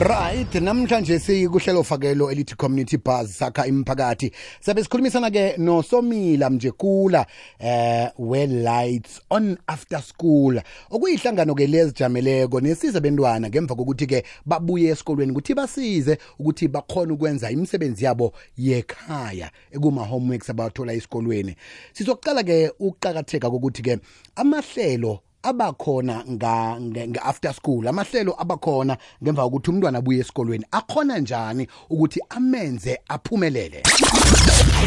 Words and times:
right 0.00 0.50
namhlanje 0.60 1.18
sikuhlelo 1.18 1.82
fakelo 1.82 2.30
elithi 2.32 2.56
community 2.56 2.96
buzz 3.04 3.30
sakha 3.36 3.66
imiphakathi 3.66 4.32
sabe 4.60 4.82
sikhulumisana 4.82 5.30
ke 5.30 5.54
nosomila 5.58 6.50
mjekula 6.50 7.26
eh 7.58 8.08
we 8.18 8.46
lights 8.46 9.20
on 9.30 9.58
after 9.66 10.00
school 10.02 10.60
okuyihlangano 10.90 11.54
ke 11.54 11.66
lezijameleko 11.66 12.60
nesiza 12.60 13.00
bentwana 13.00 13.48
ngemva 13.52 13.74
kokuthi 13.76 14.06
ke 14.06 14.18
babuye 14.46 14.88
esikolweni 14.90 15.32
ukuthi 15.32 15.54
basize 15.54 16.16
ukuthi 16.38 16.68
bakhona 16.68 17.14
ukwenza 17.14 17.50
imisebenzi 17.50 18.04
yabo 18.04 18.32
yekhaya 18.56 19.50
ekuma 19.70 20.04
homeworks 20.04 20.50
abathola 20.50 20.92
esikolweni 20.96 21.56
sizokuqala 21.92 22.42
ke 22.42 22.72
ukuqakatheka 22.80 23.50
kokuthi 23.50 23.82
ke 23.82 23.98
amahlelo 24.36 25.20
abakhona 25.42 26.24
nge-after 26.30 27.52
school 27.54 27.88
amahlelo 27.88 28.34
abakhona 28.42 28.96
ngemva 29.22 29.42
kokuthi 29.42 29.70
umntwana 29.70 29.98
abuye 29.98 30.20
esikolweni 30.20 30.64
akhona 30.70 31.18
njani 31.18 31.66
ukuthi 31.90 32.20
amenze 32.30 32.98
aphumelele 33.08 33.82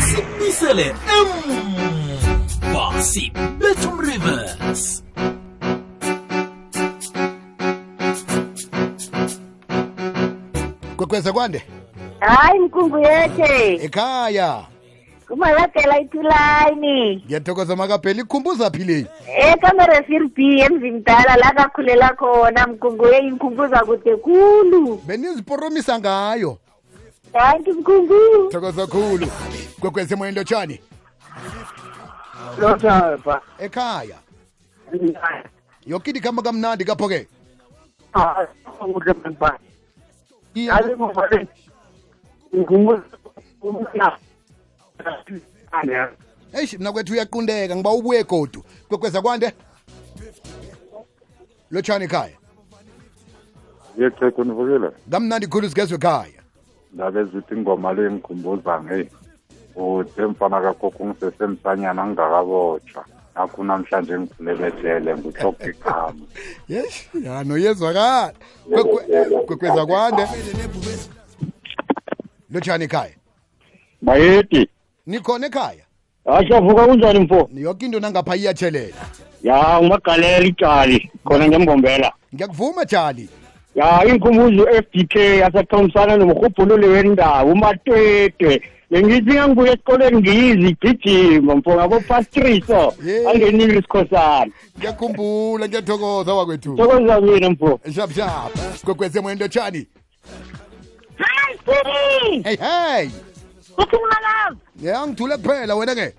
sibisele 0.09 0.95
emva 1.17 3.03
sibethum 3.03 3.99
rivers 3.99 5.03
kwekweza 10.97 11.33
kwande 11.33 11.63
hayi 12.19 12.59
mkungu 12.59 12.99
yethe 12.99 13.75
ekhaya 13.85 14.65
kumaladela 15.27 15.99
itilayini 15.99 17.23
ngiyathokoza 17.25 17.75
makaphela 17.75 18.21
ikhumbuza 18.21 18.71
phileni 18.71 19.07
ekamere 19.27 19.95
eh, 19.97 20.21
b 20.35 20.59
emzimdala 20.61 21.35
la 21.35 21.51
kakhulela 21.51 22.09
khona 22.15 22.67
mgunguye 22.67 23.19
inkhumbuza 23.19 23.79
kude 23.85 24.15
khulu 24.15 24.95
beniziporomisa 25.07 25.99
ngayo 25.99 26.57
thank 27.33 27.67
you 27.67 27.73
mkhungu 27.79 28.49
thokoza 28.51 28.87
khulu 28.87 29.27
kwekwesemoyeni 29.79 30.37
lotshani 30.37 30.79
ekhaya 33.59 34.17
yoke 35.85 36.09
into 36.09 36.19
ikhamba 36.19 36.41
kamnandi 36.43 36.85
kapho-ke 36.85 37.27
kuhle 43.61 43.99
ah, 44.03 44.17
eish 46.53 46.73
mina 46.77 46.91
kwethu 46.91 47.13
uyaqundeka 47.13 47.73
ngiba 47.75 47.89
ubuye 47.97 48.19
egodu 48.23 48.59
kwekweza 48.87 49.19
kwande 49.25 49.47
lotshani 51.73 52.05
ekhaya 52.07 52.37
yeceko 53.99 54.39
nivukile 54.43 54.89
kamnandi 55.11 55.45
khulu 55.49 55.65
sigezwe 55.69 55.97
ekhaya 55.99 56.41
ndabe 56.93 57.19
zithi 57.31 57.51
ingoma 57.57 57.89
le 57.95 58.03
ngikhumbuza 58.13 58.73
ngeyi 58.83 59.05
ude 59.81 60.21
mfana 60.31 60.57
kagogo 60.65 61.01
ngisesemsanyana 61.07 62.01
ngingakabotshwa 62.07 63.01
nakho 63.35 63.59
namhlanje 63.67 64.13
ngivulelejele 64.19 65.09
nguthoke 65.17 65.67
ikhama 65.73 66.25
yes 66.73 66.93
ya 67.25 67.43
noyezwakala 67.47 68.33
kwekweza 69.47 69.81
kwande 69.89 70.23
lotshani 72.53 72.83
ekhaya 72.87 73.15
bayeti 74.05 74.61
nikhona 75.07 75.45
ekhaya 75.47 75.83
hayi 76.25 76.53
avuka 76.53 76.85
kunjani 76.87 77.19
mfo 77.19 77.49
yoke 77.53 77.85
into 77.85 77.99
nangapha 77.99 78.35
iyathelela 78.35 78.95
ya 79.43 79.79
umagalela 79.79 80.45
ijali 80.45 81.11
khona 81.23 81.47
ngembombela 81.47 82.11
ngiyakuvuma 82.35 82.85
tshali 82.85 83.29
ya 83.75 84.05
inkhumbuzo 84.07 84.63
u-f 84.63 84.85
d 84.93 85.07
k 85.07 85.37
yasaxhomisana 85.39 86.17
nomrhubhululi 86.17 86.87
wendawo 86.87 87.51
umatwetwe 87.51 88.61
bengithi 88.91 89.31
ngangibuya 89.33 89.73
esikolweni 89.73 90.17
ngiyizi 90.17 90.69
igijima 90.69 91.55
mfo 91.55 91.71
ngabopastriso 91.75 92.93
angenile 93.31 93.73
isikhosana 93.79 94.51
ngiyakhumbula 94.79 95.67
ngiyathokoza 95.67 96.33
wakwethu 96.33 96.75
thokoza 96.77 97.21
mina 97.21 97.49
mfo 97.49 97.79
shapshap 97.95 98.55
gogweze 98.85 99.19
mwento 99.21 99.47
tshani 99.47 99.87
hayi 101.65 102.43
hey 102.43 102.57
hey 102.57 103.09
uthini 103.77 104.01
malazi 104.03 104.59
ya 104.81 105.07
ngithule 105.07 105.37
kuphela 105.37 105.75
wena-ke 105.75 106.15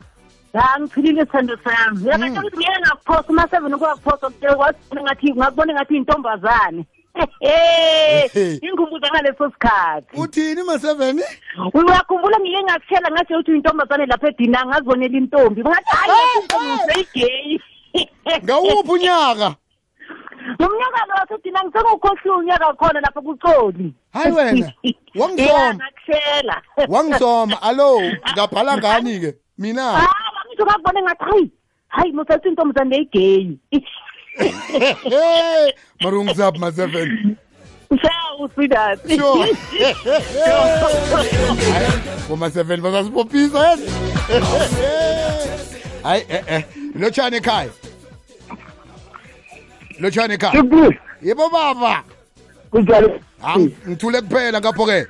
ya 0.54 0.76
ngithulile 0.80 1.20
sithando 1.24 1.58
sami 1.64 2.02
uyabona 2.02 2.40
ukuthi 2.40 2.56
ngeke 2.56 2.80
ngakuphosa 2.80 3.28
uma 3.30 3.48
seven 3.50 3.72
kwakuphosa 3.78 4.30
kwasibona 4.56 5.02
ngathi 5.02 5.32
ngakubona 5.36 5.72
ngathi 5.74 5.96
intombazane 5.96 6.82
inkhumbuza 8.62 9.08
ngaleso 9.12 9.44
sikhathi 9.50 10.16
uthini 10.20 10.62
ma-seven 10.66 11.16
uyakhumbula 11.80 12.36
ngike 12.42 12.60
ngakutshela 12.66 13.08
ngatshe 13.12 13.34
ukuthi 13.34 13.50
uyintombazane 13.52 14.06
lapha 14.06 14.26
edina 14.32 14.58
ngazibonela 14.66 15.16
intombi 15.20 15.60
ngathi 15.64 15.90
hayi 15.96 16.18
intombi 16.40 16.78
seyigeyi 16.90 17.56
ngawuphi 18.44 18.90
unyaka 18.96 19.48
umnyaka 20.58 21.00
lo 21.08 21.14
wasuthi 21.18 21.50
nangisengukhohle 21.54 22.30
unyaka 22.38 22.68
khona 22.78 23.00
lapho 23.04 23.20
kucoli 23.26 23.94
hayi 24.14 24.32
wena 24.32 24.68
wangizoma 25.20 25.74
ngakushela 25.76 26.56
wangizoma 26.92 27.62
allo 27.62 27.90
ngabhala 28.32 28.76
ngani 28.78 29.14
ke 29.20 29.30
mina 29.58 29.86
ah, 29.94 30.08
ngisho 30.48 30.64
ngakubona 30.66 31.02
ngathi 31.02 31.28
hayi 31.30 31.50
hayi 31.88 32.12
musathi 32.12 32.48
intombazane 32.48 32.90
leyigeyi 32.96 33.58
mara 36.02 36.18
ungizaphi 36.18 36.58
ma-seven 36.58 37.08
uswidad 38.44 38.98
sure 39.18 39.48
boma-seven 42.28 42.78
basasibopisa 42.82 43.62
yena 44.30 44.46
hayi 46.04 46.22
e-e 46.28 46.44
eh, 46.46 46.54
eh. 46.56 46.62
lotshani 46.98 47.36
ekhaya 47.36 47.70
lotshani 50.00 50.34
ekhaya 50.34 50.64
yebo 51.22 51.50
baba 51.50 52.02
kunjani 52.70 53.08
ngithule 53.88 54.20
kuphela 54.20 54.60
ngapho 54.60 54.84
ke 54.86 55.06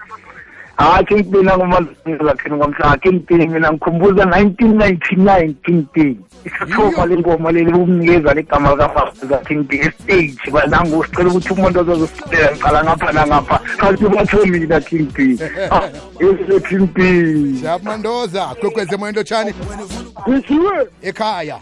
hayi 0.77 1.05
kingpin 1.07 1.49
angumazakheni 1.49 2.57
kwamhlanga 2.59 2.97
kingpin 2.97 3.51
mina 3.51 3.73
ngikhumbuza 3.73 4.25
1999 4.25 5.55
kingpin 5.65 6.21
isithuba 6.45 7.07
lengoma 7.07 7.53
leli 7.53 7.73
kumnikeza 7.73 8.35
legama 8.35 8.71
likafaza 8.71 9.39
kingpin 9.39 9.81
estage 9.81 10.51
banangu 10.53 11.05
sicela 11.05 11.31
ukuthi 11.31 11.53
umuntu 11.53 11.81
ozozositela 11.81 12.53
ngicala 12.53 12.83
ngapha 12.85 13.13
nangapha 13.13 13.57
kanti 13.79 14.05
batho 14.09 14.47
mina 14.47 14.81
kingpin 14.81 15.39
ah, 15.71 15.89
ese 16.21 16.61
kingpin 16.69 17.57
siyamandoza 17.57 18.47
kwekweze 18.55 18.97
moyo 18.97 19.23
tshani 19.23 19.55
ekhaya 21.03 21.59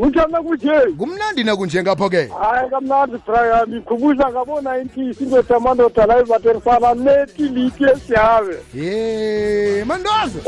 unjani 0.00 0.32
kunje 0.34 0.80
kumnandi 0.98 1.44
nakunje 1.44 1.82
ngapho 1.82 2.08
ke 2.10 2.28
hayi 2.42 2.70
kamnandi 2.70 3.16
brian 3.26 3.76
ikhumbuza 3.76 4.30
ngabona 4.30 4.78
intisi 4.78 5.24
indoda 5.24 5.56
amadoda 5.56 6.06
la 6.06 6.20
ivaterifana 6.20 6.94
neti 6.94 7.42
liti 7.42 7.84
esiyabe 7.84 8.56
ye 8.74 9.84
mandoza 9.84 10.40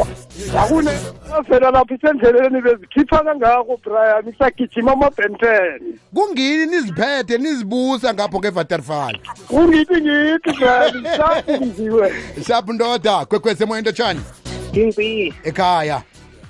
akunevela 0.60 1.70
lapho 1.70 1.94
isendleleni 1.94 2.62
bezikhipha 2.62 3.24
kangako 3.24 3.76
brian 3.84 4.28
isagijima 4.28 4.92
amabhenteni 4.92 5.98
kungini 6.14 6.66
niziphethe 6.66 7.38
nizibusa 7.38 8.14
ngapho 8.14 8.40
ke 8.40 8.50
vaterifana 8.50 9.18
kungithi 9.48 9.94
ngithi 9.94 10.52
brian 10.56 11.06
safundiwe 11.34 12.12
shaphu 12.46 12.72
ndoda 12.72 13.24
kwekwesemoya 13.26 13.78
intotshani 13.78 14.20
ngimbi 14.70 15.34
ekhaya 15.44 16.02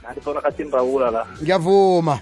nandifonakasimrawula 0.02 1.10
la 1.10 1.26
ngiyavuma 1.42 2.18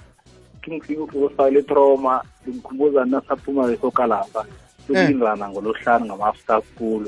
sengifikufika 0.70 1.50
letrauma 1.50 2.25
ngikhumbuza 2.48 3.04
mna 3.04 3.22
saphuma 3.28 3.66
besoka 3.66 4.06
lapha 4.06 4.44
sokulingana 4.86 5.48
ngolohlanu 5.48 6.06
ngama-after 6.06 6.62
school 6.62 7.06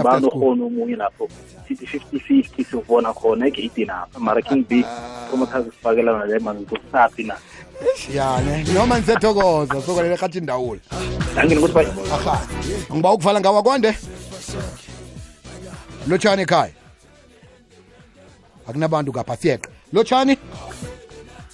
ubanohona 0.00 0.64
omunye 0.66 0.96
lapho 0.96 1.28
sithi 1.68 1.86
fifty 1.86 2.18
fifty 2.20 2.64
sibona 2.64 3.12
khona 3.14 3.46
egeyidi 3.46 3.84
napha 3.84 4.20
mara 4.20 4.42
king 4.42 4.64
b 4.68 4.84
promoters 5.28 5.64
sifakela 5.64 6.24
le 6.26 6.38
manje 6.38 6.64
zokusaphi 6.70 7.24
na 7.24 7.36
yani 8.14 8.72
noma 8.74 8.98
nisethokoza 8.98 9.82
sokolele 9.82 10.14
ekhathi 10.14 10.40
ndawula 10.40 10.80
angini 11.36 11.60
ukuthi 11.60 11.88
aha 12.14 12.46
ngiba 12.94 13.12
ukuvala 13.12 13.40
ngawa 13.40 13.62
kwande 13.62 13.98
lotshani 16.08 16.42
ekhaya 16.42 16.72
akunabantu 18.68 19.12
kapha 19.12 19.36
siyeqa 19.36 19.70
lotshani 19.92 20.38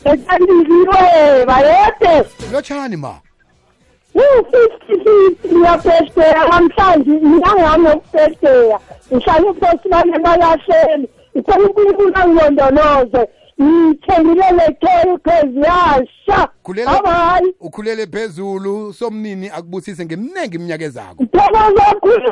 Esalisiwe 0.04 1.02
bayethe. 1.48 2.14
Lotshani 2.52 2.96
ma. 3.04 3.14
Ngiyapesteya 4.16 6.40
namhlanje 6.50 7.10
ngiyangami 7.24 7.86
okupesteya. 7.94 8.76
Ngihlale 9.12 9.46
uposi 9.52 9.86
bami 9.92 10.16
balahleli. 10.24 11.06
Ngicela 11.34 11.62
uNkulunkulu 11.66 12.10
angilondoloze. 12.20 13.22
ngithe 13.60 14.22
ngileletheyo 14.24 15.18
cause 15.18 15.60
yasha 15.66 16.48
habayi 16.86 17.54
ukhulele 17.60 18.06
phezulu 18.06 18.92
somnini 18.92 19.48
akubusise 19.48 20.04
ngemningi 20.06 20.56
iminyaka 20.56 20.84
ezakho 20.84 21.24
thokoza 21.32 21.84
khulu 22.00 22.30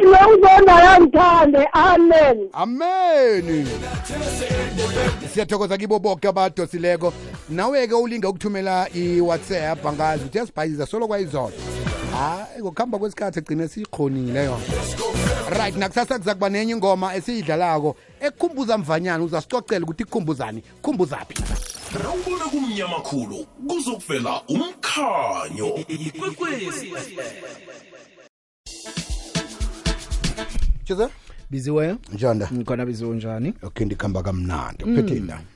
mina 0.00 0.28
uzona 0.34 0.72
yangithande 0.84 1.68
amen 1.72 2.48
amen 2.54 3.66
siyathokoza 5.34 5.76
kibo 5.78 5.98
boke 5.98 6.28
abadosileko 6.28 7.12
nawe-ke 7.48 7.94
ulinga 7.94 8.28
ukuthumela 8.28 8.86
i-whatsapp 8.94 9.86
angazi 9.86 10.24
uthi 10.24 10.38
yasibhayiza 10.38 10.86
solo 10.86 11.08
kwayizolo 11.08 11.52
hayi 12.18 12.62
ngokuhamba 12.62 12.98
kwesikhathi 12.98 13.38
egcine 13.38 13.68
siyikhonile 13.68 14.44
yona 14.44 14.62
right 15.58 15.76
nakusasa 15.76 16.18
kuza 16.18 16.34
kuba 16.34 16.48
nenye 16.48 16.72
ingoma 16.72 17.14
esiyidlalako 17.14 17.96
ekukhumbuza 18.20 18.78
mvanyana 18.78 19.24
uzasicocela 19.24 19.84
ukuthi 19.84 20.04
kukhumbuzani 20.04 20.60
kukhumbuzaphi 20.80 21.34
rawubona 22.04 22.44
kumnyama 22.50 22.98
khulu 23.00 23.46
kuzokuvela 23.68 24.42
umkhanyo 24.48 25.72
chize 30.86 31.08
biziwe 31.50 31.96
njanda 32.12 32.48
ngikhona 32.54 32.86
biziwe 32.86 33.16
njani 33.16 33.54
okay 33.62 33.86
ndikuhamba 33.86 34.22
kamnandi 34.22 34.84
uphetheni 34.84 35.32
mm. 35.32 35.55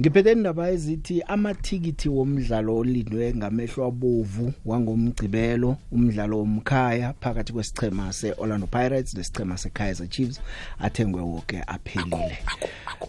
Ngiphethe 0.00 0.32
indaba 0.32 0.70
ezithi 0.70 1.22
amathikiti 1.22 2.08
womdlalo 2.08 2.76
olindwe 2.76 3.34
ngamehlo 3.36 3.82
abovu 3.86 4.52
wangomgcibelo 4.68 5.76
umdlalo 5.92 6.36
womkhaya 6.38 7.14
phakathi 7.20 7.52
kwesichema 7.52 8.12
seOrlando 8.12 8.66
Pirates 8.66 9.14
nesichema 9.14 9.58
seKaizer 9.58 10.08
Chiefs 10.08 10.40
athengwe 10.78 11.22
wonke 11.22 11.62
aphelile. 11.66 12.38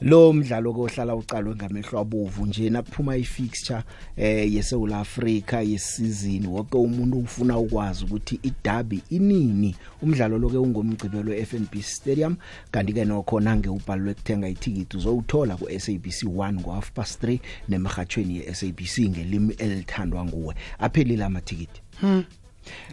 Lo 0.01 0.33
mdlalo 0.33 0.74
kohlala 0.74 1.15
uqalwe 1.15 1.56
ngamehlo 1.56 2.00
abovu 2.00 2.45
nje 2.45 2.69
nakuphuma 2.69 3.18
ifixture 3.18 3.83
eh 4.18 4.53
yeSouth 4.56 4.91
Africa 4.91 5.57
yesizini 5.68 6.47
wonke 6.47 6.77
umuntu 6.77 7.18
ufuna 7.19 7.57
ukwazi 7.59 8.03
ukuthi 8.06 8.39
iDabi 8.44 9.01
inini 9.09 9.75
umdlalo 10.01 10.38
loke 10.38 10.57
ungomgcibelo 10.57 11.33
eFNB 11.38 11.74
Stadium 11.81 12.36
kanti 12.71 12.94
ke 12.94 13.06
nokho 13.06 13.39
nange 13.39 13.69
ubhalwe 13.69 14.12
ukuthenga 14.12 14.50
ithikiti 14.50 14.97
uzowuthola 14.97 15.56
kuSABC 15.57 16.24
1 16.25 16.53
ngo 16.53 16.79
half 16.80 16.92
past 16.98 17.20
3 17.24 17.40
nemagatshweni 17.74 18.34
ye 18.40 18.44
SABC 18.58 18.94
ngelimi 19.12 19.54
elithandwa 19.64 20.22
nguwe 20.28 20.54
aphelile 20.86 21.24
amatikiti 21.30 21.80
hmm 22.02 22.22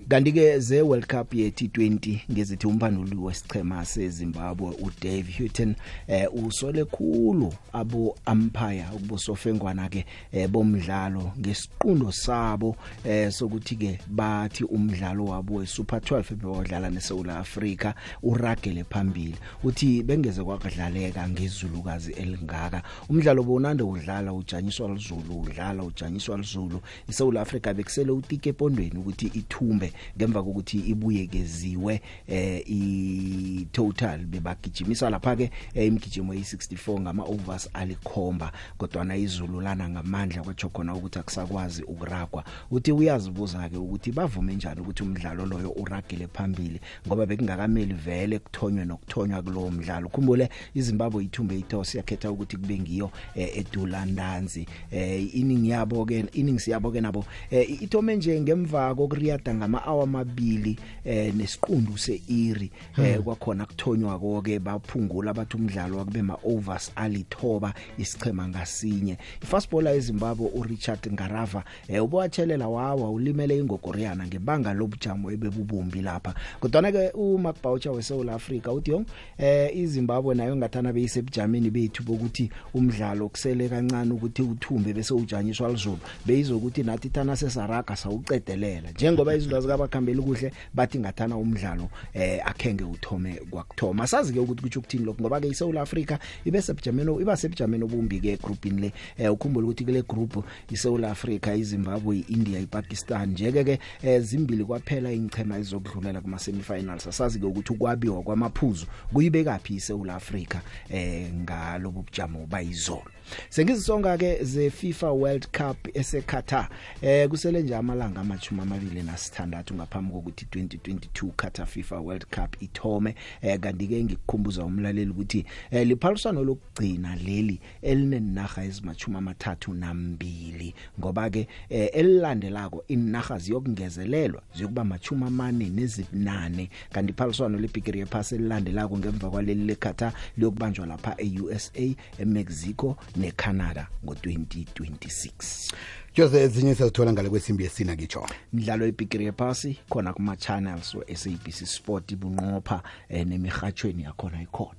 kanti 0.08 0.32
ke 0.32 0.58
ze 0.60 0.82
World 0.82 1.06
Cup 1.08 1.34
ye 1.34 1.50
T20 1.50 2.18
ngezithi 2.32 2.66
umphanduli 2.66 3.16
wesichema 3.16 3.84
seZimbabwe 3.84 4.68
uDave 4.80 5.32
Houghton 5.38 5.74
eh 6.06 6.28
usole 6.44 6.84
khulu 6.84 7.52
abo 7.72 8.16
umpire 8.32 8.84
ubusofengwana 8.96 9.88
ke 9.88 10.06
eh, 10.32 10.48
bomdlalo 10.48 11.32
ngesiqundo 11.38 12.12
sabo 12.12 12.76
eh 13.04 13.30
sokuthi 13.32 13.76
ke 13.76 13.98
bathi 14.08 14.64
umdlalo 14.64 15.24
wabo 15.24 15.54
weSuper 15.54 15.98
12 16.00 16.34
bewodlala 16.36 16.90
neSouth 16.90 17.28
Africa 17.28 17.92
uragele 18.22 18.84
phambili 18.84 19.36
uthi 19.64 20.02
bengeze 20.02 20.42
kwakudlaleka 20.44 21.28
ngezulukazi 21.28 22.12
elingaka 22.12 22.82
umdlalo 23.08 23.42
bonande 23.42 23.82
udlala 23.82 24.32
ujanyiswa 24.32 24.88
lizulu 24.88 25.40
udlala 25.40 25.82
ujanyiswa 25.82 26.36
lizulu 26.36 26.80
iSouth 27.08 27.36
Africa 27.36 27.74
bekusele 27.74 28.10
utike 28.12 28.52
pondweni 28.52 28.98
ukuthi 28.98 29.26
ithu 29.34 29.65
ikhumbe 29.66 29.92
ngemva 30.16 30.42
kokuthi 30.42 30.78
ibuyekeziwe 30.78 32.00
eh 32.28 32.62
i 32.70 33.66
total 33.72 34.26
bebagijimisa 34.26 35.10
lapha 35.10 35.36
ke 35.36 35.50
eh, 35.74 35.86
imgijimo 35.86 36.32
ye64 36.34 37.00
ngama 37.00 37.22
overs 37.24 37.68
alikhomba 37.74 38.52
kodwa 38.78 39.04
na 39.04 39.16
izululana 39.16 39.88
ngamandla 39.88 40.42
kwatsho 40.42 40.68
khona 40.68 40.94
ukuthi 40.94 41.18
akusakwazi 41.18 41.82
ukuragwa 41.82 42.44
uthi 42.70 42.92
uyazibuza 42.92 43.68
ke 43.68 43.76
ukuthi 43.76 44.12
bavume 44.12 44.54
njani 44.54 44.80
ukuthi 44.80 45.02
umdlalo 45.02 45.46
loyo 45.46 45.70
uragile 45.70 46.26
phambili 46.32 46.80
ngoba 47.06 47.26
bekungakameli 47.26 47.94
vele 47.94 48.38
kuthonywe 48.38 48.84
nokuthonywa 48.84 49.42
kulowo 49.42 49.70
mdlalo 49.70 50.08
khumbule 50.08 50.50
izimbabwe 50.74 51.24
ithumbe 51.24 51.58
itosi 51.58 51.96
yakhetha 51.96 52.30
ukuthi 52.30 52.56
kube 52.56 52.78
ngiyo 52.78 53.10
eh, 53.34 53.58
edulandanzi 53.58 54.66
eh, 54.90 55.34
iningi 55.36 55.70
yabo 55.70 56.06
ke 56.06 56.24
iningi 56.32 56.60
siyabo 56.60 56.90
ke 56.90 57.00
nabo 57.00 57.24
eh, 57.50 57.82
ithome 57.82 58.16
nje 58.16 58.40
ngemva 58.40 58.94
kokureact 58.94 59.45
kodwa 59.46 59.46
ngama-hour 59.54 60.02
amabili 60.02 60.76
eh 61.04 61.34
nesiqundu 61.34 61.98
seiri 61.98 62.70
eh 62.98 63.14
hmm. 63.14 63.22
kwakhona 63.22 63.66
kuthonywa 63.66 64.18
koke 64.18 64.58
baphungula 64.58 65.34
bathi 65.34 65.56
umdlalo 65.56 65.96
wakube 65.98 66.22
ma-overs 66.22 66.92
alithoba 66.96 67.74
isichema 67.98 68.48
ngasinye 68.48 69.16
i-fast 69.42 69.70
bowler 69.70 69.94
eZimbabwe 69.96 70.50
uRichard 70.54 71.12
Ngarava 71.12 71.62
eh 71.88 72.02
ubawathelela 72.04 72.68
wawa 72.68 73.10
ulimele 73.10 73.56
ingogoriyana 73.58 74.26
ngebanga 74.26 74.74
lobujamo 74.74 75.30
ebebubumbi 75.30 76.02
lapha 76.02 76.34
kodwa 76.60 76.90
ke 76.92 77.10
uMacboucher 77.14 77.92
weSouth 77.92 78.28
Africa 78.28 78.68
uthi 78.72 79.00
eh 79.38 79.76
iZimbabwe 79.76 80.34
nayo 80.34 80.56
ngathana 80.56 80.92
beyisebujameni 80.92 81.70
bethu 81.70 82.02
bokuthi 82.02 82.50
umdlalo 82.74 83.28
kusele 83.28 83.68
kancane 83.68 84.12
ukuthi 84.12 84.42
uthumbe 84.42 84.92
bese 84.92 85.14
ujanyiswa 85.14 85.68
lizulu 85.68 85.98
beyizokuthi 86.26 86.82
nathi 86.82 87.08
thana 87.08 87.36
sesaraga 87.36 87.96
sawuqedelela 87.96 88.90
njengoba 88.90 89.35
izinto 89.36 89.56
azikabakhambeli 89.56 90.22
kuhle 90.22 90.52
bathi 90.74 90.98
ngathana 90.98 91.36
umdlalo 91.36 91.88
eh 92.14 92.40
akhenge 92.44 92.84
uthome 92.84 93.32
kwakuthoma 93.50 94.06
sazi 94.06 94.32
ke 94.32 94.38
ukuthi 94.40 94.62
kuthi 94.62 94.78
ukuthini 94.78 95.04
lokho 95.04 95.22
ngoba 95.22 95.40
ke 95.40 95.48
iSouth 95.48 95.76
Africa 95.76 96.18
ibe 96.44 96.62
sebujameni 96.62 97.22
iba 97.22 97.36
sebujameni 97.36 97.84
obumbi 97.84 98.20
ke 98.20 98.36
groupini 98.42 98.80
le 98.80 98.92
eh 99.18 99.30
ukhumbule 99.32 99.66
ukuthi 99.66 99.84
kule 99.84 100.02
group 100.02 100.44
iSouth 100.72 101.04
Africa 101.04 101.54
iZimbabwe 101.56 102.24
iIndia 102.28 102.60
iPakistan 102.60 103.30
njeke 103.30 103.64
ke 103.64 103.78
eh, 104.02 104.20
zimbili 104.22 104.64
kwaphela 104.64 105.12
ingchema 105.12 105.58
ezokudlulela 105.58 106.20
kuma 106.20 106.38
semifinals 106.38 107.06
asazi 107.06 107.40
ke 107.40 107.46
ukuthi 107.46 107.72
ukwabiwa 107.72 108.22
kwamaphuzu 108.22 108.86
kuyibekaphi 109.12 109.74
iSouth 109.74 110.08
Africa 110.10 110.58
eh 110.90 111.30
ngalobu 111.34 112.02
bujamo 112.02 112.46
bayizolo 112.46 113.04
sengizisonga 113.48 114.16
ke 114.18 114.44
ze 114.44 114.70
FIFA 114.70 115.10
World 115.12 115.46
Cup 115.50 115.96
eseQatar 115.96 116.68
eh 117.02 117.28
kusele 117.28 117.62
nje 117.62 117.76
amalanga 117.76 118.20
amachuma 118.20 118.62
amabili 118.62 119.02
nas 119.02 119.25
nesithandathu 119.26 119.72
ngaphambi 119.78 120.10
kokuthi 120.16 120.44
2022 120.50 121.30
Qatar 121.40 121.66
FIFA 121.72 121.96
World 122.06 122.24
Cup 122.34 122.50
ithome 122.66 123.10
eh 123.48 123.56
kanti 123.64 123.84
ke 123.90 123.96
ngikukhumbuza 124.04 124.60
umlaleli 124.68 125.10
ukuthi 125.14 125.40
eh 125.76 125.84
liphaliswano 125.90 126.40
lokugcina 126.48 127.10
leli 127.26 127.56
elinenaga 127.90 128.60
ezimachuma 128.68 129.16
amathathu 129.22 129.68
nambili 129.84 130.68
ngoba 131.00 131.22
ke 131.34 131.42
eh, 131.76 131.88
elilandelako 132.00 132.78
inaga 132.94 133.36
ziyokungezelelwa 133.44 134.42
ziyokuba 134.56 134.82
machuma 134.90 135.24
amane 135.32 135.64
nezibunane 135.78 136.64
kanti 136.94 137.10
iphaliswano 137.14 137.54
lebigiri 137.62 137.98
yephasi 138.02 138.30
elilandelako 138.38 138.92
ngemva 139.00 139.28
kwaleli 139.32 139.64
leqatar 139.70 140.12
liyokubanjwa 140.36 140.84
lapha 140.90 141.12
e-USA 141.26 141.88
eMexico 142.22 142.88
neCanada 143.20 143.82
ngo2026 144.04 145.74
jose 146.22 146.40
ezinye 146.42 146.74
siyazithola 146.74 147.12
ngale 147.12 147.28
kwesimbi 147.28 147.64
yesina 147.64 147.94
ngitsho 147.94 148.26
imidlalo 148.52 148.84
yepikiri 148.86 149.24
yephasi 149.24 149.78
khona 149.88 150.12
kuma-channels 150.12 150.94
we-sabc 150.94 151.66
sport 151.66 152.14
bunqopha 152.14 152.74
um 152.74 152.80
eh, 153.08 153.26
nemirhatshweni 153.26 154.02
yakhona 154.02 154.42
ikhona 154.42 154.74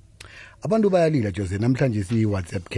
abantu 0.62 0.90
bayalila 0.90 1.30
joze 1.30 1.58
namhlanje 1.58 2.04
siyi-whatsapp 2.04 2.68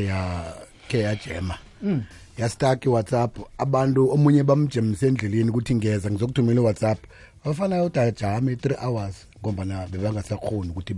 ke 0.89 0.99
yajema 0.99 1.59
mm. 1.83 2.03
yastak 2.39 2.85
iwhatsapp 2.85 3.39
abantu 3.59 4.11
omunye 4.11 4.43
bamjemisa 4.45 5.07
endleleni 5.07 5.51
ukuthi 5.51 5.75
ngeza 5.75 6.11
ngizokuthumela 6.11 6.61
iwhatsapp 6.61 7.01
bafana 7.45 7.77
yodajama 7.77 8.53
i-three 8.53 8.77
hours 8.81 9.27
ngombana 9.43 9.87
bebangasakhoni 9.87 10.71
ukuthi 10.71 10.95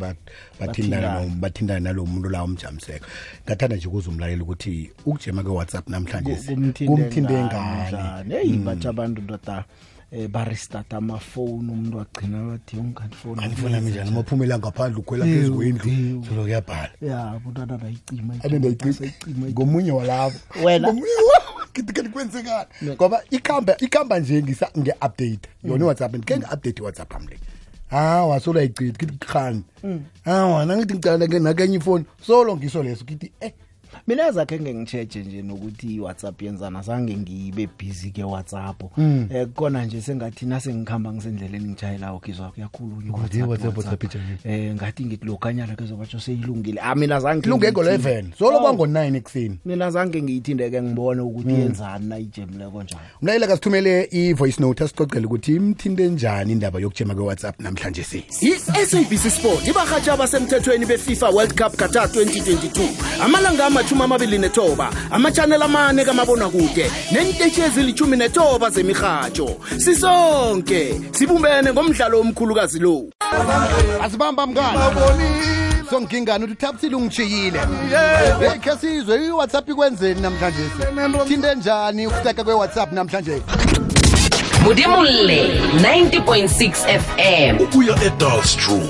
bathindane 1.40 1.80
nalo 1.80 2.06
muntu 2.06 2.28
la 2.28 2.44
umjamiseko 2.44 3.06
ngathanda 3.46 3.76
nje 3.76 3.86
ukuze 3.88 4.08
umlaleli 4.10 4.42
ukuthi 4.42 4.90
ukujema 5.06 5.42
ke-whatsapp 5.42 5.86
namhlanje 5.88 6.34
kumthinde 6.86 7.36
ngani 7.46 8.34
eyi 8.34 8.52
hmm. 8.58 8.68
abantu 8.90 9.22
ndoda 9.22 9.64
um 10.12 10.18
eh, 10.18 10.28
barestata 10.28 10.96
amafowuni 10.96 11.70
umuntu 11.72 12.00
agcina 12.00 12.38
bathi 12.48 12.76
unganifonanami 12.76 13.98
amaphumela 13.98 14.58
ngaphandle 14.58 15.00
ukhwela 15.00 15.24
phezu 15.24 15.54
kwendlu 15.54 15.90
solo 16.26 16.42
kuyabhala 16.42 16.90
ya 17.00 17.30
abantwana 17.32 17.78
bayicima 17.78 18.34
ngomunye 19.52 19.92
walabo 19.92 20.36
wena 20.64 20.92
ngithi 20.92 21.92
kanti 21.94 22.10
kwenzekani 22.10 22.68
ngoba 22.90 23.22
ikamba 23.30 23.76
ikamba 23.78 24.18
nje 24.20 24.42
nge-update 24.78 25.44
yona 25.64 25.84
iwhatsapp 25.84 26.10
hmm. 26.12 26.18
ndike 26.22 26.36
nge-update 26.38 26.78
iwhatsapp 26.80 27.12
amleke 27.16 27.51
hawa 27.92 28.40
solo 28.40 28.60
ayichithi 28.60 28.98
kithi 28.98 29.18
kuqhani 29.18 29.62
mm. 29.84 30.02
hawa 30.24 30.66
nangithi 30.66 30.94
ngicala 30.94 31.26
nakenye 31.26 31.76
ifoni 31.76 32.04
solongiso 32.26 32.82
leso 32.82 33.04
kithi 33.04 33.32
eh 33.40 33.52
mina 34.06 34.30
zakhe 34.32 34.58
nge 34.60 34.74
ngitsheje 34.74 35.20
nje 35.24 35.42
nokuthi 35.42 35.94
iwhatsapp 35.94 36.42
yenzana 36.42 36.82
zange 36.82 37.16
ngibe 37.16 37.68
busy 37.80 38.10
ke 38.10 38.24
whatsapp 38.24 38.82
um 38.82 38.90
mm. 39.04 39.28
eh, 39.34 39.46
kona 39.54 39.84
nje 39.84 40.00
sengathi 40.00 40.46
nasengihamba 40.46 41.12
ngisendleleni 41.12 41.64
ngitshayela 41.68 42.14
ukhizwa 42.14 42.50
kuyakhulunyauum 42.50 43.72
ngathi 44.74 45.04
ngithi 45.04 45.26
lokanyana 45.26 45.76
ke 45.76 45.84
zobatsho 45.84 46.20
seyilungile 46.20 46.80
a 46.80 46.90
ah, 46.90 46.94
mina 46.94 47.20
zangelunge 47.20 47.72
ngo-leven 47.72 48.30
oh. 48.40 48.74
ngo-nine 48.74 49.18
ekuseni 49.18 49.58
mina 49.64 49.90
zange 49.90 50.22
ngiyithindeke 50.22 50.82
ngibone 50.82 51.20
ukuthi 51.20 51.48
mm. 51.48 51.60
yenzani 51.60 52.06
nayijemileko 52.06 52.82
njani 52.82 53.02
mlayelaka 53.22 53.54
sithumele 53.54 54.08
i-voice 54.12 54.62
note 54.62 54.84
asicocele 54.84 55.26
ukuthi 55.26 55.54
imthinte 55.56 56.08
njani 56.08 56.52
indaba 56.52 56.80
yokujema 56.80 57.14
kwewhatsapp 57.14 57.60
whatsapp 57.60 57.82
namhlanje 57.84 58.04
si 58.04 58.24
sabc 58.80 59.30
sport 59.30 59.66
ibarhatsha 59.68 60.12
abasemthethweni 60.12 60.86
be-fifa 60.86 61.28
world 61.30 61.50
cup 61.54 61.76
qatar 61.76 62.06
2022 62.06 63.24
amalanga 63.24 63.66
ama 63.66 63.82
amashumi 63.92 64.02
amabili 64.04 64.38
nethoba 64.38 64.90
amachanel 65.10 65.62
amane 65.62 66.04
kamabonakude 66.04 66.90
nentetshi 67.12 67.60
ezilithumi 67.62 68.16
nethoba 68.16 68.70
zemihatsho 68.70 69.50
sisonke 69.78 71.00
sibumbene 71.12 71.72
ngomdlalo 71.72 72.20
omkhulukazi 72.20 72.78
lo 72.80 73.02
asibamba 74.02 74.46
mngane 74.46 75.82
songingane 75.90 76.44
uthi 76.44 76.52
uthaphile 76.54 76.96
ungijiyile 76.96 77.60
hey 78.40 78.58
khe 78.60 78.72
sizwe 78.80 79.26
iwhatsapp 79.26 79.68
ikwenzeni 79.68 80.20
namhlanje 80.20 81.28
thinte 81.28 81.54
njani 81.54 82.06
ukusteka 82.06 82.44
kwewhatsapp 82.44 82.92
namhlanje 82.92 83.42
modimolle 84.64 85.60
90.6 85.80 86.98
fm 86.98 87.60
ukuya 87.64 87.94
edalstrom 88.06 88.86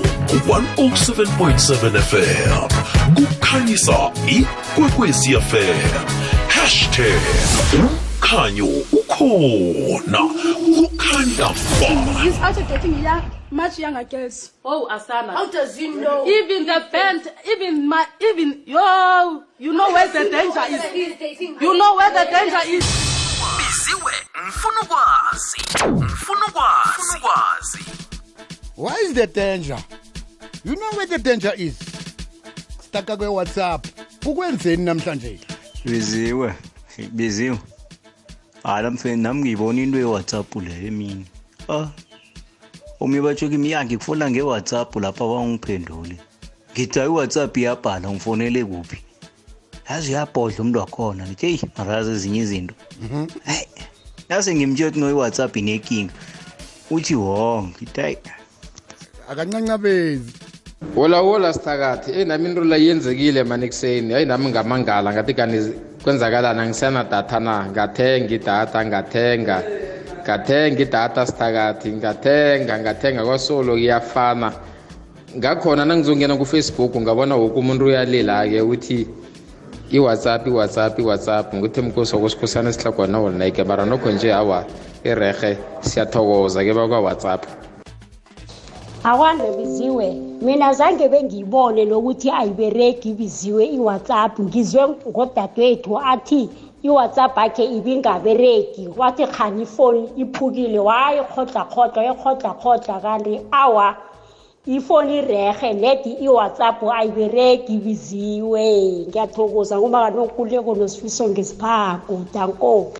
107.7 0.47 1.99
fm 1.99 3.02
kukhanyisa 3.15 4.11
ikwekwezi 4.27 5.33
fm 5.33 5.79
hashtag 6.47 7.21
ukhanyo 7.73 8.65
ukhona 8.91 10.19
kukhanya 10.75 11.49
ba 11.79 13.21
much 13.51 13.77
younger 13.79 14.03
girls 14.03 14.51
oh 14.63 14.87
asana 14.91 15.33
How 15.33 15.45
does 15.51 15.75
he 15.75 15.87
know? 15.87 16.25
even 16.27 16.65
the 16.65 16.79
band 16.91 17.21
even 17.45 17.87
my 17.89 18.03
even 18.19 18.61
yo 18.65 19.43
you 19.59 19.73
know 19.73 19.93
where 19.93 20.07
the 20.07 20.29
danger 20.31 20.63
is 20.69 20.83
you 21.61 21.73
know 21.77 21.95
where 21.95 22.11
the 22.11 22.31
danger 22.31 22.61
is 22.77 22.83
biziwe 23.57 24.13
mfunuwazi, 24.47 25.61
mfunuwazi. 26.05 27.77
mfuna 27.79 28.77
why 28.77 28.95
is 29.09 29.13
the 29.13 29.27
danger 29.27 29.77
you 30.65 30.75
know 30.75 30.91
where 30.95 31.05
the 31.07 31.19
danger 31.19 31.53
is 31.57 31.92
staka 32.93 33.17
kwe-WhatsApp. 33.17 33.85
Ukwenzeni 34.25 34.83
namhlanje? 34.85 35.39
Biziwe, 35.85 36.53
biziwe. 37.11 37.57
Hayi 38.63 38.87
mfeni 38.89 39.21
nami 39.23 39.39
ngiyibona 39.41 39.81
into 39.81 39.97
ye-WhatsApp 39.97 40.55
leyo 40.55 40.87
emini. 40.87 41.25
Ah. 41.69 41.87
Omi 42.99 43.21
batsho 43.21 43.49
kimi 43.49 43.71
ya 43.73 43.81
ngikufuna 43.85 44.29
nge-WhatsApp 44.29 44.95
lapha 44.95 45.25
bangiphenduli. 45.25 46.17
Ngithi 46.73 46.99
hayi 46.99 47.09
i-WhatsApp 47.11 47.57
iyabhala 47.57 48.09
ngifonele 48.13 48.65
kuphi? 48.65 48.97
yazi 49.89 50.09
uyabhodla 50.11 50.59
umuntu 50.61 50.79
wakhona 50.79 51.23
ngithi 51.27 51.45
eyi 51.45 51.61
marazi 51.77 52.09
ezinye 52.15 52.39
izinto 52.39 52.75
hayi 53.45 53.67
mhm. 53.77 53.83
yase 54.29 54.49
ngimtshe 54.55 54.85
ukuthi 54.87 54.99
noyi-whatsapp 55.03 55.53
inenkinga 55.59 56.13
uthi 56.91 57.13
wo 57.19 57.67
ngithi 57.81 58.01
hayi 58.01 58.17
akancancabezi 59.29 60.33
wola 60.95 61.19
wola 61.27 61.49
sithakathi 61.53 62.09
eyi 62.11 62.25
nami 62.25 62.45
into 62.49 62.61
la 62.63 62.77
yenzekile 62.77 63.41
mani 63.43 63.63
ekuseni 63.67 64.13
hayi 64.13 64.25
nami 64.31 64.45
ngamangala 64.51 65.09
ngathi 65.13 65.33
kani 65.39 65.57
kwenzakalani 66.03 66.59
angisenadatha 66.63 67.39
na 67.45 67.53
ngathenga 67.71 68.29
idatha 68.37 68.79
ngathenga 68.87 69.55
ngathenga 70.23 70.79
idatha 70.85 71.21
sithakathi 71.29 71.89
ngathenga 71.99 72.73
ngathenga 72.83 73.21
kwasolo 73.27 73.71
kuyafana 73.73 74.47
ngakhona 75.37 75.83
nangizongena 75.85 76.35
kufacebook 76.37 76.93
ngabona 77.01 77.33
woke 77.41 77.55
umuntu 77.61 77.83
uyalila-ke 77.89 78.59
ukuthi 78.61 78.99
iwhatsapp 79.97 80.43
iwhatsapp 80.51 80.95
iwhatsapp 81.01 81.47
ngithi 81.57 81.79
mkosi 81.81 82.13
wakwesikhosana 82.15 82.69
esihlagwana 82.69 83.17
wona 83.23 83.49
ke 83.55 83.63
mara 83.63 83.85
nokho 83.85 84.09
nje 84.13 84.29
awa 84.33 84.59
irerhe 85.01 85.57
siyathokoza 85.81 86.61
ke 86.61 86.73
bakwawhatsapp 86.77 87.72
akwande 89.11 89.43
biziwe 89.57 90.07
mina 90.47 90.67
zange 90.79 91.05
bengiyibone 91.13 91.81
nokuthi 91.91 92.27
ayiberegi 92.39 93.07
ibiziwe 93.13 93.63
iwhatsapp 93.77 94.33
ngizwe 94.47 94.81
ngodadewethu 95.09 95.91
athi 96.13 96.41
iwhatsapp 96.87 97.33
akhe 97.45 97.63
ibingaberegi 97.77 98.83
wathi 98.99 99.23
khani 99.35 99.59
ifoni 99.67 100.03
iphukile 100.23 100.79
wayikhodlakhodla 100.87 101.99
ekhodlakhodla 102.11 102.95
kanti 103.03 103.33
awa 103.63 103.87
ifoni 104.75 105.13
irehe 105.21 105.69
ledi 105.81 106.11
iwhatsapp 106.27 106.77
ayiberegi 106.99 107.73
ibiziwe 107.79 108.65
ngiyathokoza 109.09 109.75
kuba 109.81 109.99
kanokuleko 110.05 110.69
nosifiso 110.79 111.23
ngesiphako 111.31 112.13
dankobe 112.33 112.95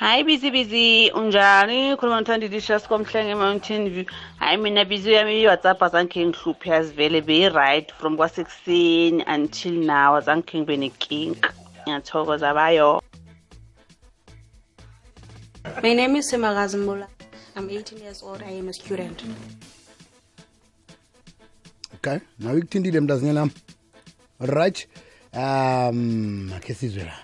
hayi 0.00 0.26
bizi 0.26 0.52
bizi 0.52 1.10
unjani 1.14 1.96
khuluma 1.96 2.20
nithandilisha 2.20 2.80
sikwamhlanga 2.80 3.28
e-mountain 3.30 3.88
view 3.88 4.04
hayi 4.38 4.56
mina 4.56 4.84
bizi 4.84 5.08
uyami 5.10 5.34
iwhatsapp 5.42 5.82
azange 5.82 6.26
ngihluphe 6.26 6.74
azivele 6.74 7.20
beyi-right 7.26 7.92
from 7.98 8.16
kwasekuseni 8.16 9.22
until 9.34 9.72
now 9.92 10.16
azange 10.16 10.56
ngibe 10.58 10.76
nekinka 10.76 11.48
ngiyathokoza 11.84 12.48
bayo 12.54 13.02
my 15.82 15.94
name 15.94 16.16
is 16.18 16.28
semakazi 16.30 16.76
mbula 16.76 17.06
i'm 17.56 17.66
18 17.68 18.00
years 18.02 18.22
old 18.22 18.42
i 18.42 18.58
am 18.58 18.68
a 18.68 18.72
student 18.72 19.24
okay 21.94 22.18
nawe 22.38 22.58
ikuthindile 22.58 23.00
mntu 23.00 23.12
azinye 23.12 23.32
lam 23.32 23.50
right 24.40 24.88
um 25.34 26.50
khe 26.64 26.74
sizwe 26.74 27.04
la 27.04 27.14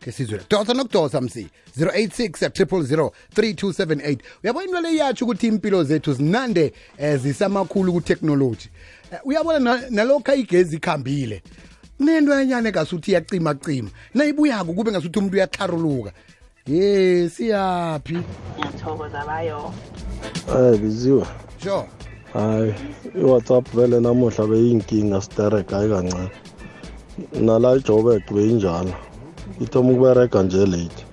ke 0.00 0.12
sizwe 0.12 0.40
dosa 0.50 0.72
nokudosa 0.74 1.20
msi 1.20 1.46
086 1.78 3.10
3278 3.34 4.16
uyabona 4.42 4.64
into 4.66 4.80
le 4.80 4.92
iyatsho 4.92 5.24
ukuthi 5.24 5.46
impilo 5.48 5.84
zethu 5.84 6.12
zinande 6.12 6.72
eh, 6.98 7.18
zisamakhulu 7.20 7.92
ku-technology 7.92 8.68
eh, 9.12 9.18
uyabona 9.24 9.82
nalokho 9.90 10.34
igezi 10.34 10.76
ikhambile 10.76 11.42
nento 12.00 12.32
yanyane 12.32 12.70
ngasuthi 12.70 13.10
iyacima 13.10 13.54
cima 13.54 13.90
nayibuyako 14.14 14.72
kube 14.72 14.90
ngasuthi 14.90 15.18
umuntu 15.18 15.36
uyatharuluka 15.36 16.12
ye 16.66 17.28
siyaphi 17.28 18.18
ngiyathokoza 18.58 19.24
bayo 19.26 19.72
hayi 20.52 20.78
biziwe 20.78 21.26
sure 21.62 21.86
hayi 22.32 22.74
iwhatsapp 23.16 23.66
vele 23.74 24.00
namuhla 24.00 24.46
beyinkinga 24.46 25.20
stereka 25.20 25.78
ayi 25.78 25.90
kancane 25.90 26.30
nala 27.40 27.76
ijobek 27.76 28.22
beyinjalo 28.34 28.94
ithoma 29.60 29.90
ukubereka 29.92 30.42
nje 30.42 30.62
eh? 30.62 30.68
late 30.68 31.04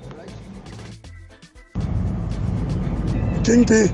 kinti 3.41 3.93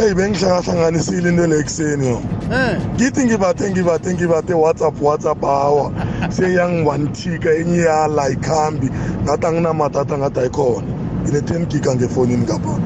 eyi 0.00 0.14
bengihlangahlanganisile 0.14 1.28
into 1.28 1.46
le 1.46 1.56
ekuseni 1.58 2.08
yo 2.08 2.16
oh. 2.16 2.74
ngithi 2.94 3.24
ngibathe 3.24 3.70
ngibathe 3.70 4.14
ngibathe 4.14 4.54
whatsapp 4.54 4.94
whatsapp 5.02 5.44
awa 5.44 5.90
seyangiwanthika 6.30 7.50
enye 7.52 7.78
yala 7.78 8.28
ikhambi 8.28 8.88
ngathi 9.22 9.46
anginamatata 9.46 10.18
ngathi 10.18 10.40
ayikhona 10.40 10.86
ngine-ten 11.22 11.66
giga 11.66 11.94
ngefonini 11.94 12.44
ngaphana 12.44 12.84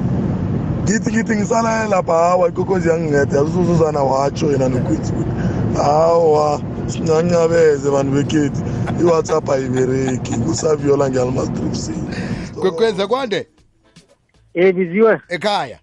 ngithi 0.82 1.08
ngithi 1.12 1.34
ngisalale 1.36 1.88
lapha 1.88 2.12
hawa 2.14 2.48
ikokozi 2.48 2.88
yangingeda 2.88 3.36
yazuzuzana 3.36 4.00
watsho 4.00 4.50
yena 4.52 4.68
nokwitsi 4.68 5.12
hawa 5.76 6.60
sincancabeze 6.86 7.90
bantu 7.90 8.12
bekhethi 8.16 8.62
iwhatsapp 9.02 9.50
ayibereki 9.50 10.32
usaviola 10.50 11.10
ngealmastripsini 11.10 12.00
kwekweze 12.60 13.06
kwande 13.06 13.46
Eh 14.54 14.74
biziwe 14.74 15.20
ekhaya 15.28 15.78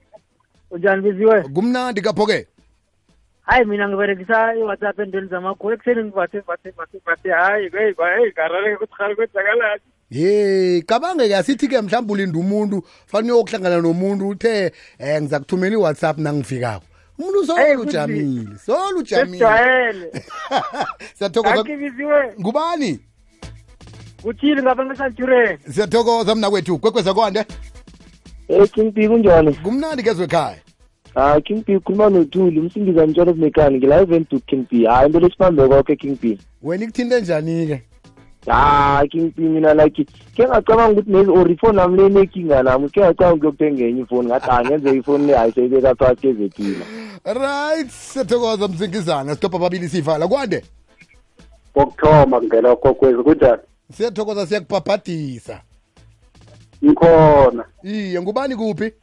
unjani 0.72 1.02
biziwe 1.02 1.42
kumnandi 1.56 2.02
kapho 2.02 2.26
ke 2.26 2.48
hayi 3.42 3.66
mina 3.66 3.90
ngiberekisa 3.90 4.56
iwhatsapp 4.56 5.00
entweni 5.00 5.28
zamakhulu 5.28 5.74
ekuseni 5.74 6.04
ngivathe 6.04 7.30
hayi 7.32 7.70
hey 7.72 8.32
garaleke 8.36 8.76
kuthi 8.78 8.94
hali 8.98 9.16
kwenzakalani 9.16 9.82
ye 10.10 10.82
cabange-ke 10.82 11.36
asithi-ke 11.36 11.82
mhlawumbe 11.82 12.14
ulinde 12.14 12.38
umuntu 12.40 12.84
fanele 13.06 13.34
uyokuhlangana 13.34 13.82
nomuntu 13.82 14.28
uthe 14.30 14.72
um 15.00 15.06
eh, 15.06 15.22
ngiza 15.22 15.40
kuthumela 15.40 15.78
whatsapp 15.80 16.18
nangifikako 16.18 16.86
umuntu 17.20 17.46
solujamile 17.46 18.58
solujamile 18.66 20.24
siyathokoza 21.18 21.64
ngubani 22.40 23.00
kuthini 24.22 24.62
ngapha 24.62 24.86
ngesantureni 24.86 25.60
siyathokoza 25.74 26.36
mna 26.36 26.50
kwethu 26.50 26.78
kwekweza 26.80 27.14
kwande 27.14 27.46
Eh 28.48 28.70
kimpi 28.72 29.08
kunjani? 29.10 29.54
Kumnandi 29.64 30.04
kezwe 30.04 30.26
ekhaya. 30.26 30.58
Ah 31.16 31.42
kimpi 31.42 31.80
khuluma 31.80 32.10
nothuli 32.10 32.60
umsindisa 32.60 33.06
njalo 33.06 33.34
kumekani 33.34 33.78
ngila 33.78 34.02
event 34.02 34.30
to 34.30 34.40
kimpi. 34.40 34.86
Hayi 34.86 35.06
into 35.08 35.20
lesibambe 35.20 35.68
kwakhe 35.68 35.96
kimpi. 35.96 36.40
Wena 36.64 36.84
ikuthinte 36.84 37.22
njani 37.22 37.68
ke? 37.68 37.82
hayi 38.54 39.10
ngimpimina 39.16 39.74
like 39.74 40.06
ke 40.36 40.44
ngacabanga 40.48 40.92
ukuthi 41.02 41.30
or 41.32 41.52
ifoni 41.52 41.76
nami 41.76 41.98
le 41.98 42.06
inenkinga 42.08 42.64
nami 42.64 42.90
ke 42.90 43.00
ngacabanga 43.00 43.34
ukuyokuthenga 43.36 43.86
enye 43.86 44.02
ifoni 44.02 44.28
ngathi 44.30 44.50
angenze 44.52 44.90
ah, 44.90 44.94
ifoni 44.94 45.26
le 45.28 45.34
hayi 45.36 45.52
seyibeka 45.52 45.96
phakathi 45.96 46.80
right 47.26 47.90
sethokoza 47.90 48.68
mzingizana 48.68 49.34
sitobha 49.36 49.60
babili 49.60 49.90
siyivala 49.90 50.28
kwande 50.28 50.64
kokuthoma 51.74 52.42
ngela 52.42 52.76
kokwezi 52.76 53.24
kunjani 53.24 53.62
siyathokoza 53.98 54.48
siyakubhabhadisa 54.48 55.62
ngikhona 56.86 57.66
iye 57.84 58.22
ngubani 58.22 58.56
kuphi 58.56 58.94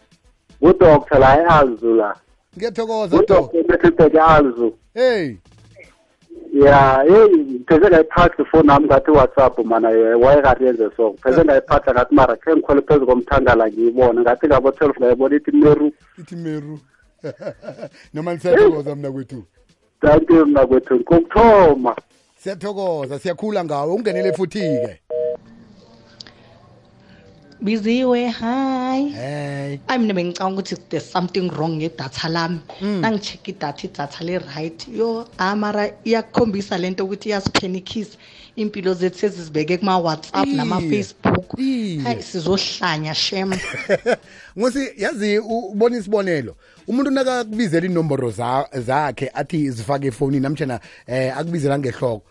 udoktor 0.60 1.18
la 1.18 1.38
ealzu 1.38 1.94
la 1.94 2.16
ngiyathokoza 2.56 3.16
udoktor 3.16 4.20
alzu 4.22 4.74
hey 4.94 5.34
ya 6.52 7.02
yeyi 7.06 7.58
pheze 7.66 7.88
ngayiphathi 7.88 8.42
ifoni 8.42 8.66
nami 8.66 8.86
ngathi 8.86 9.10
i-whatsapp 9.10 9.58
mana 9.64 9.88
wayekatiyenze 10.22 10.90
soko 10.96 11.16
pheze 11.22 11.44
ngayiphatha 11.44 11.92
ngathi 11.92 12.14
mara 12.14 12.32
ngikhole 12.36 12.56
ngikhwele 12.58 12.82
phezu 12.88 13.06
komthandala 13.06 13.68
ngiyibona 13.68 14.20
ngathi 14.22 14.46
ngabo-twelve 14.48 14.96
ngayibona 14.98 15.34
ithi 15.38 15.52
meru 15.60 15.86
ithi 16.20 16.36
meru 16.36 16.74
noma 18.14 18.34
nisiyathokoza 18.34 18.94
mna 18.96 19.10
kwethu 19.12 19.40
thank 20.02 20.30
you 20.30 20.46
mna 20.46 20.66
kwethu 20.66 20.94
kokuthoma 21.04 21.96
siyathokoza 22.36 23.18
siyakhula 23.18 23.64
ngawe 23.64 23.90
ungenele 23.94 24.32
futhi-ke 24.32 25.00
biziwe 27.62 28.28
hayi 28.28 29.08
hey. 29.14 29.78
ayi 29.88 29.98
mina 29.98 30.14
bengicabanga 30.14 30.58
ukuthi 30.60 30.76
there's 30.88 31.10
something 31.12 31.48
wrong 31.50 31.76
ngedatha 31.78 32.28
lami 32.28 32.58
check 32.66 32.80
hmm. 32.80 33.00
nangicheck 33.00 33.48
idatha 33.48 33.84
idatha 33.88 34.24
le-right 34.24 34.88
yo 34.98 35.28
amara 35.38 35.86
iyakukhombisa 36.04 36.78
le 36.78 36.90
nto 36.90 37.04
ukuthi 37.04 37.28
iyasiphenikisa 37.28 38.16
impilo 38.56 38.94
zethu 38.94 39.18
sezizibeke 39.18 39.76
kuma-whatsapp 39.78 40.48
nama-facebook 40.48 41.56
hayi 42.02 42.22
sizohlanya 42.22 43.14
shem 43.14 43.50
ngosi 44.58 44.90
yazi 44.98 45.38
ubona 45.38 45.98
isibonelo 45.98 46.56
umuntu 46.88 47.10
nakakubizela 47.10 47.86
inomboro 47.86 48.30
zakhe 48.80 49.30
athi 49.34 49.70
zifake 49.70 50.06
efonini 50.06 50.40
namtshana 50.42 50.80
eh 51.06 51.36
akubizela 51.38 51.78
ngehloko 51.78 52.22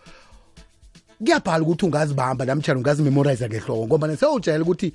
kuyabhala 1.24 1.62
ukuthi 1.64 1.84
ungazibamba 1.86 2.44
namtshana 2.44 2.78
ungazimemorize 2.78 3.48
ngehloko 3.48 3.86
ngoba 3.86 4.16
sewujayela 4.16 4.64
ukuthi 4.64 4.92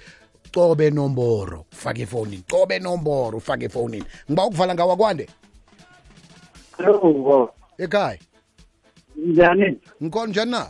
cobe 0.53 0.89
nomboro 0.91 1.65
ufake 1.73 2.01
efowunini 2.03 2.43
cobe 2.51 2.79
nomboro 2.79 3.37
ufake 3.37 3.65
efowunini 3.65 4.05
ngiba 4.31 4.45
ukuvala 4.47 4.75
ngawakwande 4.75 5.25
hello 6.77 7.53
ekhaya 7.77 8.17
njani 9.17 9.67
ngikhona 10.03 10.29
njani 10.29 10.51
na 10.51 10.61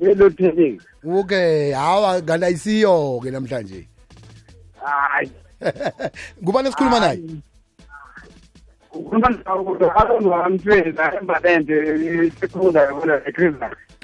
yelo 0.00 0.32
okay 1.20 1.72
hawa 1.72 2.20
kanti 2.22 2.44
ayisiyo 2.44 3.20
ke 3.22 3.30
namhlanje 3.30 3.88
hayi 4.80 5.30
ngubani 6.42 6.68
esikhuluma 6.68 7.00
naye 7.00 7.20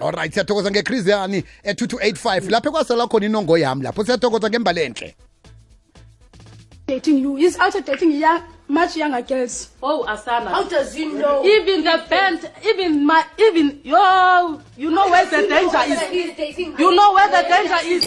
olright 0.00 0.32
siyathokoza 0.32 0.70
ngechris 0.70 1.06
yani 1.06 1.44
e-2285 1.64 2.50
lapho 2.50 2.70
kwasala 2.72 3.06
khona 3.06 3.26
inongo 3.26 3.58
yami 3.58 3.82
lapho 3.82 4.04
siyathokoza 4.04 4.50
ngembalenhle 4.50 5.14
dating 6.86 7.18
you 7.22 7.38
is 7.38 7.58
out 7.60 7.74
of 7.74 7.84
dating 7.84 8.12
young 8.20 8.42
much 8.68 8.96
younger 8.96 9.22
girls. 9.22 9.70
Oh, 9.82 10.04
Asana. 10.08 10.48
How 10.48 10.64
does 10.68 10.94
he 10.94 11.06
know? 11.06 11.44
Even 11.44 11.84
the 11.84 12.04
band, 12.08 12.50
even 12.66 13.06
my, 13.06 13.24
even 13.38 13.80
yo, 13.84 14.60
you 14.76 14.90
know 14.90 15.08
where 15.10 15.24
the 15.26 15.46
danger 15.48 15.78
is. 15.84 16.58
You 16.58 16.94
know 16.94 17.12
where 17.12 17.28
the 17.30 17.48
danger 17.48 17.78
is. 17.86 18.04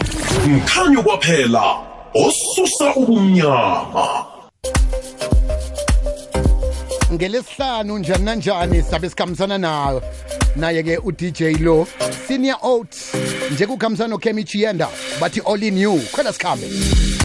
Mkhanyo 0.48 1.02
kwaphela 1.02 1.84
osusa 2.14 2.94
ubumnyama. 2.96 4.26
ngelesihlanu 7.12 7.98
njani 7.98 8.24
nanjani 8.24 8.82
sabe 8.82 9.08
sikhambisana 9.10 9.58
nayo 9.58 10.02
naye-ke 10.56 10.98
udj 10.98 11.40
lo 11.42 11.86
senior 12.28 12.56
oat 12.62 12.96
njekukhambisana 13.50 14.08
nokhemichiyenda 14.08 14.88
bathi 15.20 15.40
all 15.40 15.62
in 15.62 15.78
you 15.78 16.00
khona 16.12 16.32
sikhambe 16.32 17.10